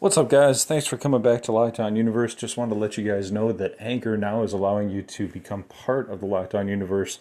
[0.00, 0.64] What's up, guys?
[0.64, 2.34] Thanks for coming back to Lockdown Universe.
[2.34, 5.64] Just wanted to let you guys know that Anchor now is allowing you to become
[5.64, 7.18] part of the Lockdown Universe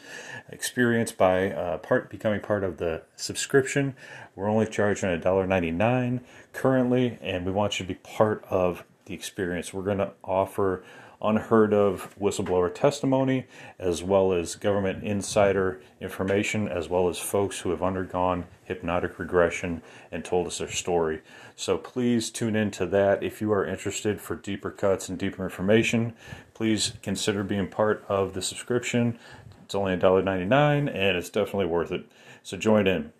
[0.49, 3.97] experience by uh, part becoming part of the subscription.
[4.33, 6.21] We're only charging $1.99
[6.53, 9.73] currently, and we want you to be part of the experience.
[9.73, 10.81] We're going to offer
[11.21, 13.45] unheard of whistleblower testimony,
[13.77, 19.81] as well as government insider information, as well as folks who have undergone hypnotic regression
[20.11, 21.21] and told us their story.
[21.55, 26.13] So please tune into that if you are interested for deeper cuts and deeper information.
[26.53, 29.19] Please consider being part of the subscription.
[29.65, 32.05] It's only $1.99 and it's definitely worth it.
[32.43, 33.11] So join in.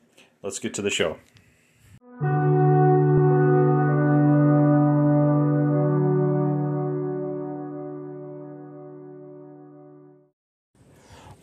[0.41, 1.17] Let's get to the show.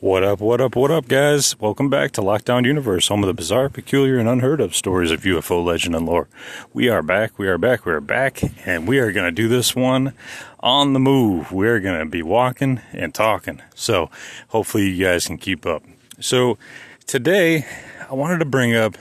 [0.07, 1.59] What up, what up, what up, guys?
[1.59, 5.23] Welcome back to Lockdown Universe, home of the bizarre, peculiar, and unheard of stories of
[5.23, 6.29] UFO legend and lore.
[6.73, 9.49] We are back, we are back, we are back, and we are going to do
[9.49, 10.13] this one
[10.61, 11.51] on the move.
[11.51, 13.61] We are going to be walking and talking.
[13.75, 14.09] So,
[14.51, 15.83] hopefully, you guys can keep up.
[16.21, 16.57] So,
[17.09, 17.67] today,
[18.09, 18.97] I wanted to bring up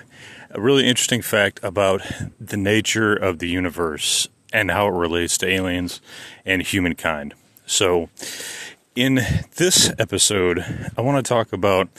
[0.49, 2.01] a really interesting fact about
[2.39, 6.01] the nature of the universe and how it relates to aliens
[6.47, 7.35] and humankind.
[7.67, 8.09] So,
[8.95, 9.19] in
[9.57, 10.63] this episode,
[10.97, 11.89] I want to talk about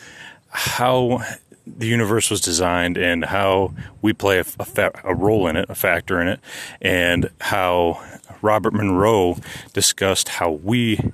[0.48, 1.22] how
[1.66, 5.68] the universe was designed and how we play a, a, fa- a, role in it,
[5.68, 6.40] a factor in it,
[6.80, 8.02] and how
[8.40, 9.36] Robert Monroe
[9.72, 11.12] discussed how we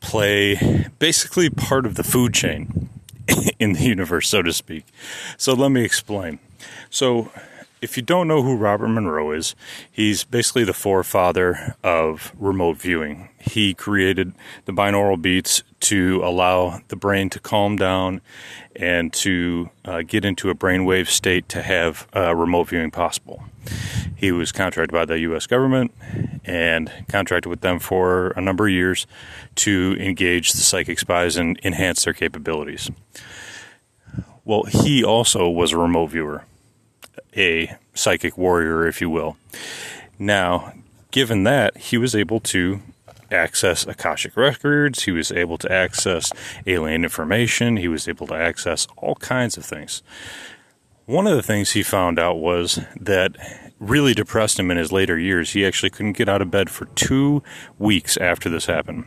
[0.00, 2.88] play basically part of the food chain
[3.58, 4.86] in the universe, so to speak.
[5.36, 6.38] So let me explain.
[6.88, 7.30] So,
[7.84, 9.54] if you don't know who Robert Monroe is,
[9.92, 13.28] he's basically the forefather of remote viewing.
[13.38, 14.32] He created
[14.64, 18.22] the binaural beats to allow the brain to calm down
[18.74, 23.44] and to uh, get into a brainwave state to have uh, remote viewing possible.
[24.16, 25.46] He was contracted by the U.S.
[25.46, 25.92] government
[26.42, 29.06] and contracted with them for a number of years
[29.56, 32.90] to engage the psychic spies and enhance their capabilities.
[34.46, 36.44] Well, he also was a remote viewer
[37.36, 39.36] a psychic warrior, if you will.
[40.18, 40.72] Now,
[41.10, 42.80] given that, he was able to
[43.30, 46.32] access Akashic records, he was able to access
[46.66, 50.02] alien information, he was able to access all kinds of things.
[51.06, 53.36] One of the things he found out was that
[53.78, 55.52] really depressed him in his later years.
[55.52, 57.42] He actually couldn't get out of bed for two
[57.78, 59.06] weeks after this happened.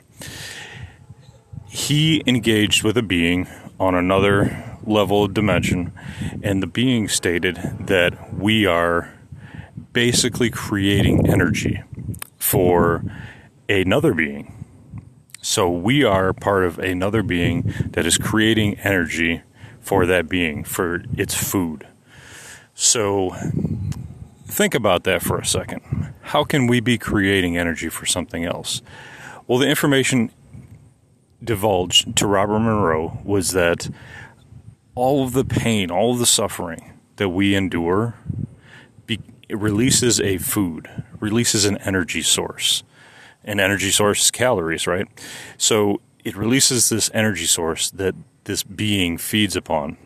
[1.70, 3.48] He engaged with a being
[3.80, 5.92] on another level of dimension,
[6.42, 7.56] and the being stated
[7.88, 9.14] that we are
[9.94, 11.84] basically creating energy
[12.38, 13.04] for
[13.68, 14.66] another being.
[15.42, 19.42] So we are part of another being that is creating energy
[19.80, 21.88] for that being, for its food.
[22.74, 23.36] So
[24.46, 26.14] think about that for a second.
[26.22, 28.82] How can we be creating energy for something else?
[29.48, 30.32] Well, the information
[31.44, 33.90] divulged to Robert Monroe was that
[34.96, 38.16] all of the pain, all of the suffering that we endure,
[39.06, 40.90] be, releases a food,
[41.20, 42.84] releases an energy source.
[43.44, 45.08] An energy source is calories, right?
[45.58, 48.16] So it releases this energy source that
[48.46, 49.98] this being feeds upon.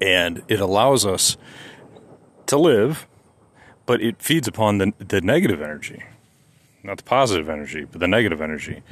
[0.00, 1.36] And it allows us
[2.46, 3.06] to live,
[3.86, 6.04] but it feeds upon the, the negative energy
[6.86, 8.82] not the positive energy, but the negative energy.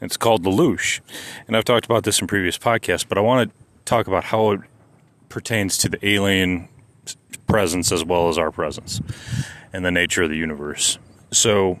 [0.00, 1.00] It's called the loosh.
[1.46, 4.50] And I've talked about this in previous podcasts, but I want to talk about how
[4.50, 4.60] it
[5.28, 6.68] pertains to the alien
[7.46, 9.00] presence as well as our presence
[9.72, 10.98] and the nature of the universe.
[11.30, 11.80] So,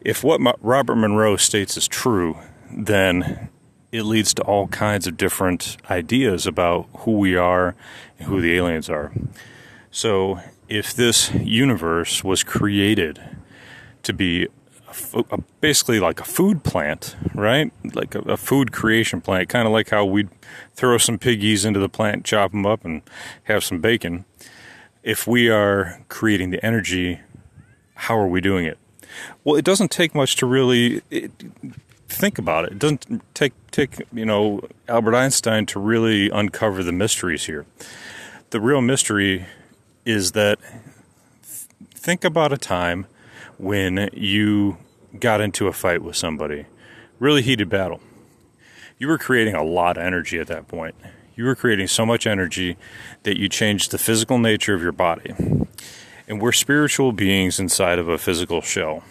[0.00, 2.36] if what Robert Monroe states is true,
[2.70, 3.48] then
[3.90, 7.74] it leads to all kinds of different ideas about who we are
[8.18, 9.12] and who the aliens are.
[9.90, 13.20] So, if this universe was created
[14.02, 14.48] to be
[15.14, 17.72] a, basically like a food plant, right?
[17.94, 20.28] Like a, a food creation plant, kind of like how we'd
[20.74, 23.02] throw some piggies into the plant, chop them up, and
[23.44, 24.24] have some bacon.
[25.02, 27.20] If we are creating the energy,
[27.94, 28.78] how are we doing it?
[29.44, 31.30] Well, it doesn't take much to really it,
[32.08, 32.72] think about it.
[32.72, 37.66] It doesn't take take you know Albert Einstein to really uncover the mysteries here.
[38.50, 39.46] The real mystery
[40.04, 40.58] is that
[41.94, 43.06] think about a time
[43.58, 44.78] when you
[45.18, 46.66] got into a fight with somebody,
[47.18, 48.00] really heated battle.
[48.98, 50.94] You were creating a lot of energy at that point.
[51.36, 52.76] You were creating so much energy
[53.24, 55.34] that you changed the physical nature of your body.
[56.28, 59.02] And we're spiritual beings inside of a physical shell.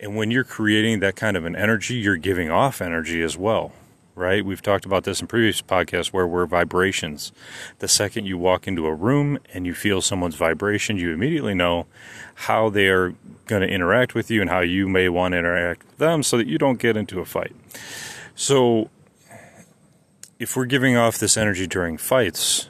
[0.00, 3.72] And when you're creating that kind of an energy, you're giving off energy as well.
[4.14, 4.44] Right?
[4.44, 7.32] We've talked about this in previous podcasts where we're vibrations.
[7.78, 11.86] The second you walk into a room and you feel someone's vibration, you immediately know
[12.34, 13.14] how they are
[13.46, 16.36] going to interact with you and how you may want to interact with them so
[16.36, 17.54] that you don't get into a fight.
[18.34, 18.90] So,
[20.38, 22.68] if we're giving off this energy during fights,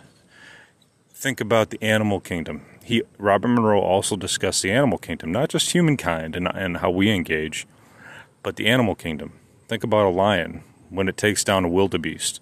[1.15, 2.67] think about the animal kingdom.
[2.85, 7.11] He, Robert Monroe also discussed the animal kingdom, not just humankind and, and how we
[7.11, 7.67] engage,
[8.43, 9.33] but the animal kingdom.
[9.69, 12.41] Think about a lion when it takes down a wildebeest.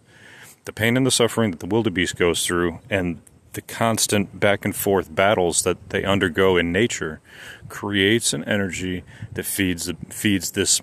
[0.65, 4.75] The pain and the suffering that the wildebeest goes through and the constant back and
[4.75, 7.21] forth battles that they undergo in nature
[7.69, 9.03] creates an energy
[9.33, 10.81] that feeds feeds this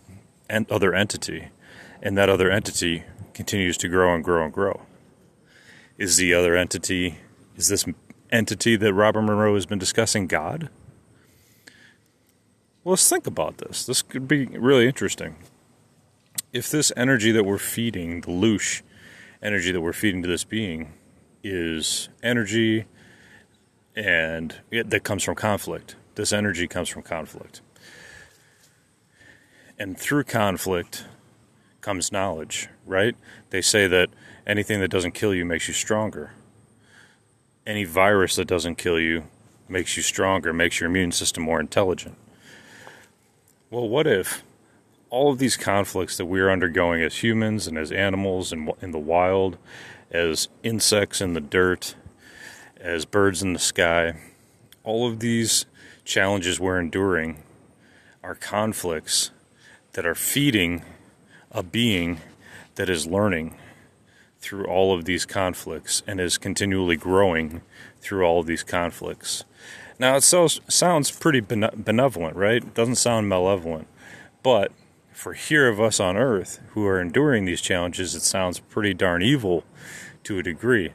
[0.50, 1.50] other entity,
[2.02, 3.04] and that other entity
[3.34, 4.82] continues to grow and grow and grow.
[5.98, 7.20] Is the other entity
[7.56, 7.86] is this
[8.32, 10.70] entity that Robert Monroe has been discussing God?
[12.84, 13.86] Well, let's think about this.
[13.86, 15.38] This could be really interesting
[16.58, 18.82] if this energy that we're feeding, the loosh
[19.44, 20.92] energy that we're feeding to this being,
[21.44, 22.86] is energy
[23.96, 25.96] and it, that comes from conflict.
[26.16, 27.62] This energy comes from conflict.
[29.78, 31.06] And through conflict
[31.82, 33.16] comes knowledge, right?
[33.52, 34.10] They say that
[34.48, 36.32] anything that doesn't kill you makes you stronger.
[37.68, 39.26] Any virus that doesn't kill you
[39.70, 42.18] makes you stronger, makes your immune system more intelligent.
[43.70, 44.42] Well, what if
[45.10, 49.00] all of these conflicts that we're undergoing as humans and as animals in, in the
[49.00, 49.58] wild,
[50.12, 51.96] as insects in the dirt,
[52.80, 54.14] as birds in the sky,
[54.84, 55.66] all of these
[56.06, 57.44] challenges we're enduring
[58.24, 59.32] are conflicts
[59.94, 60.84] that are feeding
[61.52, 62.20] a being
[62.76, 63.56] that is learning
[64.40, 67.62] through all of these conflicts and is continually growing
[68.00, 69.44] through all of these conflicts.
[70.00, 72.64] Now, it so, sounds pretty benevolent, right?
[72.64, 73.88] It doesn't sound malevolent.
[74.44, 74.72] But
[75.18, 79.24] for here of us on earth who are enduring these challenges, it sounds pretty darn
[79.24, 79.64] evil
[80.24, 80.94] to a degree.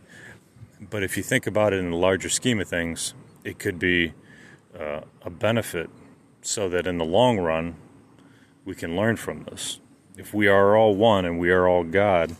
[0.80, 4.14] But if you think about it in the larger scheme of things, it could be
[4.78, 5.90] uh, a benefit
[6.40, 7.74] so that in the long run,
[8.64, 9.80] we can learn from this.
[10.16, 12.36] If we are all one and we are all God,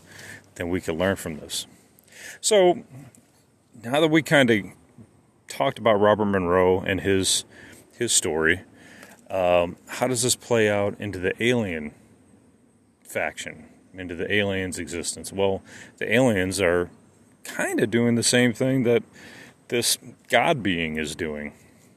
[0.55, 1.67] then we can learn from this.
[2.39, 2.85] So,
[3.83, 4.65] now that we kind of
[5.49, 7.43] talked about Robert Monroe and his
[7.91, 8.61] his story,
[9.33, 11.93] um, how does this play out into the alien
[13.01, 15.33] faction, into the aliens' existence?
[15.33, 15.63] Well,
[15.97, 16.91] the aliens are
[17.43, 19.01] kind of doing the same thing that
[19.69, 19.97] this
[20.29, 21.53] God being is doing,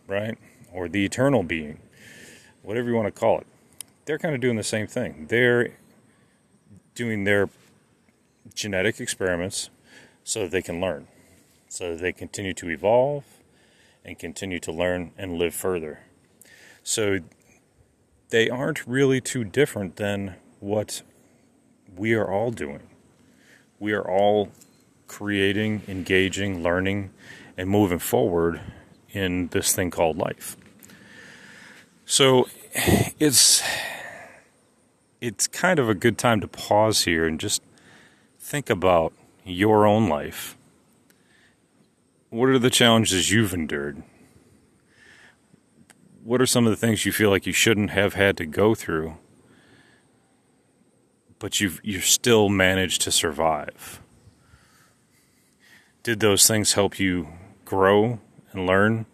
[0.07, 0.39] right?
[0.73, 1.79] Or the eternal being,
[2.63, 3.47] whatever you want to call it.
[4.07, 5.27] They're kind of doing the same thing.
[5.29, 5.77] They're
[6.95, 7.51] doing their
[8.55, 9.69] genetic experiments
[10.25, 11.07] so that they can learn,
[11.69, 13.25] so that they continue to evolve
[14.07, 16.01] and continue to learn and live further.
[16.89, 17.19] So
[18.29, 21.03] they aren't really too different than what
[21.97, 22.85] we are all doing.
[23.81, 24.53] We are all
[25.09, 27.11] creating, engaging, learning,
[27.57, 28.61] and moving forward
[29.11, 30.57] in this thing called life.
[32.05, 32.47] So
[33.19, 33.65] it's
[35.21, 37.63] it's kind of a good time to pause here and just
[38.39, 39.13] think about
[39.45, 40.57] your own life.
[42.31, 44.05] What are the challenges you've endured?
[46.27, 48.75] What are some of the things you feel like you shouldn't have had to go
[48.75, 49.17] through,
[51.39, 54.03] but you've you still managed to survive?
[56.03, 57.29] Did those things help you
[57.65, 58.19] grow
[58.51, 59.07] and learn?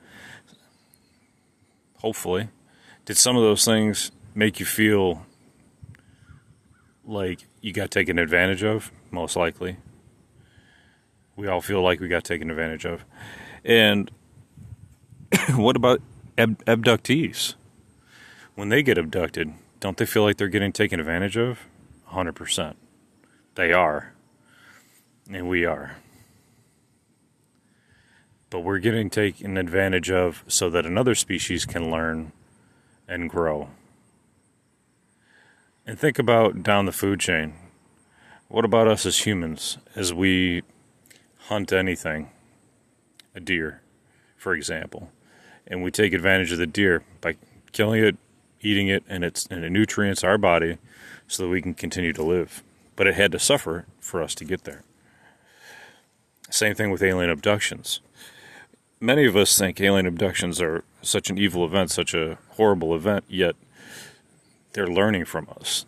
[1.98, 2.48] Hopefully.
[3.04, 5.26] Did some of those things make you feel
[7.04, 8.90] like you got taken advantage of?
[9.10, 9.76] Most likely.
[11.36, 13.04] We all feel like we got taken advantage of.
[13.66, 14.10] And
[15.50, 16.00] what about
[16.42, 17.54] ab- abductees,
[18.54, 21.60] when they get abducted, don't they feel like they're getting taken advantage of?
[22.10, 22.74] 100%.
[23.54, 24.12] They are.
[25.30, 25.96] And we are.
[28.50, 32.32] But we're getting taken advantage of so that another species can learn
[33.08, 33.68] and grow.
[35.86, 37.54] And think about down the food chain.
[38.48, 40.62] What about us as humans as we
[41.48, 42.30] hunt anything?
[43.34, 43.80] A deer,
[44.36, 45.10] for example
[45.66, 47.36] and we take advantage of the deer by
[47.72, 48.16] killing it,
[48.60, 50.78] eating it, and its and it nutrients our body
[51.26, 52.62] so that we can continue to live.
[52.96, 54.82] But it had to suffer for us to get there.
[56.50, 58.00] Same thing with alien abductions.
[59.00, 63.24] Many of us think alien abductions are such an evil event, such a horrible event,
[63.26, 63.56] yet
[64.74, 65.86] they're learning from us.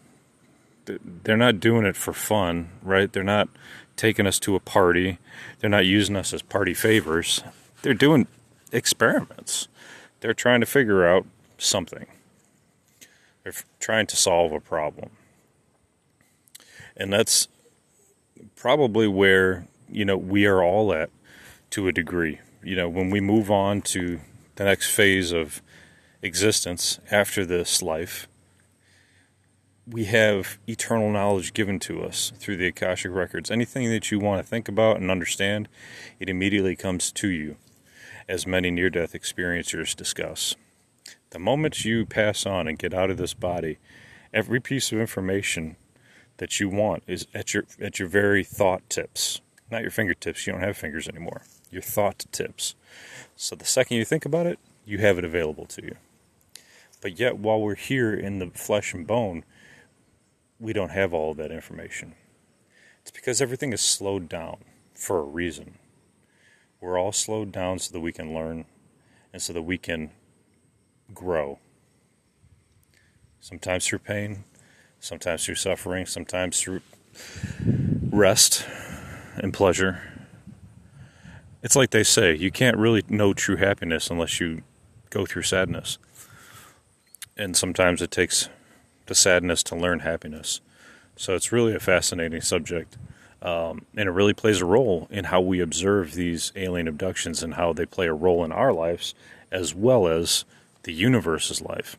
[0.86, 3.12] They're not doing it for fun, right?
[3.12, 3.48] They're not
[3.96, 5.18] taking us to a party.
[5.60, 7.42] They're not using us as party favors.
[7.82, 8.26] They're doing
[8.74, 9.68] experiments.
[10.20, 11.26] They're trying to figure out
[11.56, 12.06] something.
[13.42, 15.10] They're trying to solve a problem.
[16.96, 17.48] And that's
[18.56, 21.10] probably where, you know, we are all at
[21.70, 22.40] to a degree.
[22.62, 24.20] You know, when we move on to
[24.56, 25.60] the next phase of
[26.22, 28.26] existence after this life,
[29.86, 33.50] we have eternal knowledge given to us through the Akashic records.
[33.50, 35.68] Anything that you want to think about and understand,
[36.18, 37.56] it immediately comes to you,
[38.28, 40.56] as many near death experiencers discuss.
[41.30, 43.78] The moment you pass on and get out of this body,
[44.32, 45.76] every piece of information
[46.36, 49.40] that you want is at your at your very thought tips.
[49.70, 51.42] Not your fingertips, you don't have fingers anymore.
[51.70, 52.74] Your thought tips.
[53.36, 55.96] So the second you think about it, you have it available to you.
[57.00, 59.44] But yet while we're here in the flesh and bone,
[60.60, 62.14] we don't have all of that information.
[63.02, 64.58] It's because everything is slowed down
[64.94, 65.78] for a reason.
[66.84, 68.66] We're all slowed down so that we can learn
[69.32, 70.10] and so that we can
[71.14, 71.58] grow.
[73.40, 74.44] Sometimes through pain,
[75.00, 76.82] sometimes through suffering, sometimes through
[78.10, 78.66] rest
[79.36, 80.28] and pleasure.
[81.62, 84.60] It's like they say, you can't really know true happiness unless you
[85.08, 85.96] go through sadness.
[87.34, 88.50] And sometimes it takes
[89.06, 90.60] the sadness to learn happiness.
[91.16, 92.98] So it's really a fascinating subject.
[93.44, 97.54] Um, and it really plays a role in how we observe these alien abductions and
[97.54, 99.14] how they play a role in our lives
[99.52, 100.46] as well as
[100.84, 101.98] the universe's life.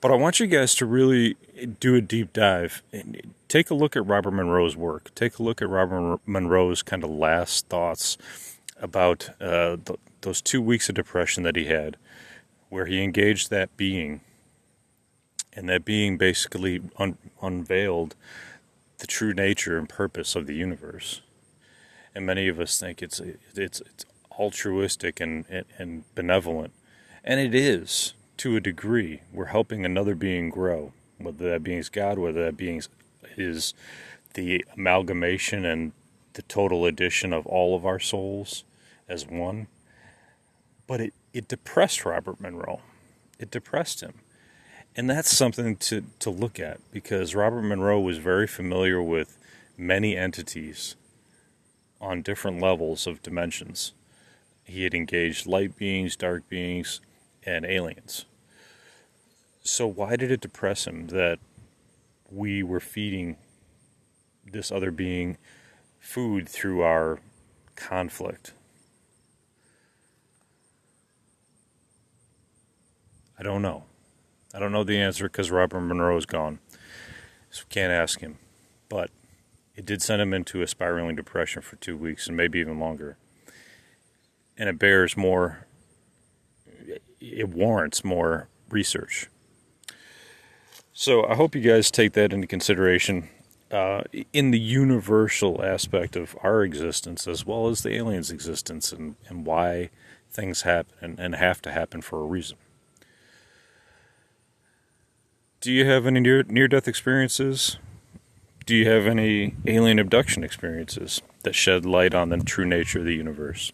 [0.00, 1.36] But I want you guys to really
[1.78, 5.14] do a deep dive and take a look at Robert Monroe's work.
[5.14, 8.18] Take a look at Robert Monroe's kind of last thoughts
[8.80, 11.96] about uh, th- those two weeks of depression that he had,
[12.68, 14.22] where he engaged that being
[15.52, 18.16] and that being basically un- unveiled
[19.02, 21.22] the true nature and purpose of the universe.
[22.14, 24.06] And many of us think it's it's it's
[24.38, 25.44] altruistic and,
[25.76, 26.72] and, benevolent,
[27.24, 29.22] and it is to a degree.
[29.32, 32.80] We're helping another being grow, whether that being is God, whether that being
[33.36, 33.74] is
[34.34, 35.92] the amalgamation and
[36.34, 38.62] the total addition of all of our souls
[39.08, 39.66] as one.
[40.86, 42.80] But it, it depressed Robert Monroe.
[43.40, 44.21] It depressed him
[44.94, 49.38] and that's something to, to look at because Robert Monroe was very familiar with
[49.76, 50.96] many entities
[52.00, 53.92] on different levels of dimensions.
[54.64, 57.00] He had engaged light beings, dark beings,
[57.44, 58.26] and aliens.
[59.62, 61.38] So, why did it depress him that
[62.30, 63.36] we were feeding
[64.44, 65.38] this other being
[66.00, 67.20] food through our
[67.76, 68.52] conflict?
[73.38, 73.84] I don't know.
[74.54, 76.58] I don't know the answer because Robert Monroe is gone.
[77.50, 78.38] So can't ask him.
[78.88, 79.10] But
[79.74, 83.16] it did send him into a spiraling depression for two weeks and maybe even longer.
[84.58, 85.66] And it bears more,
[87.20, 89.28] it warrants more research.
[90.92, 93.30] So I hope you guys take that into consideration
[93.70, 94.02] uh,
[94.34, 99.46] in the universal aspect of our existence as well as the aliens' existence and, and
[99.46, 99.88] why
[100.30, 102.58] things happen and, and have to happen for a reason.
[105.62, 107.76] Do you have any near near death experiences?
[108.66, 113.04] Do you have any alien abduction experiences that shed light on the true nature of
[113.04, 113.72] the universe?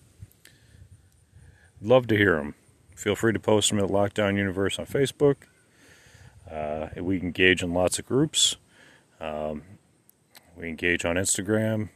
[1.80, 2.54] Love to hear them.
[2.94, 5.36] Feel free to post them at Lockdown Universe on Facebook.
[6.50, 8.56] Uh, we engage in lots of groups.
[9.18, 9.62] Um,
[10.58, 11.88] we engage on Instagram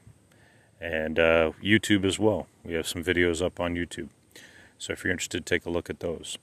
[0.81, 2.47] and uh, YouTube as well.
[2.65, 4.09] We have some videos up on YouTube.
[4.79, 6.39] So if you're interested, take a look at those.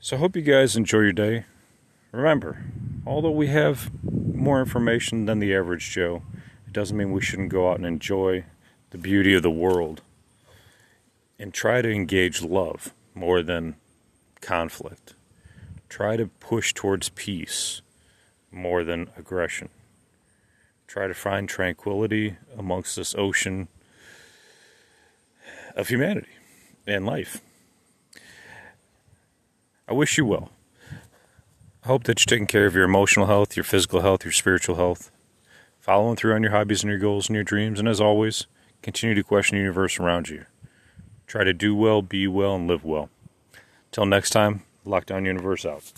[0.00, 1.44] So I hope you guys enjoy your day.
[2.12, 2.62] Remember,
[3.06, 6.22] although we have more information than the average Joe,
[6.66, 8.44] it doesn't mean we shouldn't go out and enjoy
[8.90, 10.02] the beauty of the world
[11.38, 13.76] and try to engage love more than
[14.42, 15.14] conflict.
[15.88, 17.80] Try to push towards peace
[18.50, 19.70] more than aggression.
[20.86, 23.68] Try to find tranquility amongst this ocean
[25.74, 26.28] of humanity
[26.86, 27.40] and life.
[29.88, 30.50] I wish you well.
[31.84, 34.76] I hope that you're taking care of your emotional health, your physical health, your spiritual
[34.76, 35.10] health,
[35.80, 38.46] following through on your hobbies and your goals and your dreams, and as always,
[38.82, 40.44] continue to question the universe around you.
[41.26, 43.10] Try to do well, be well, and live well.
[43.90, 45.92] Till next time, Lockdown Universe out.